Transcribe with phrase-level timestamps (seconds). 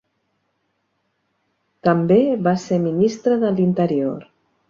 [1.89, 2.17] També
[2.49, 4.27] va ser Ministre de l'Interior.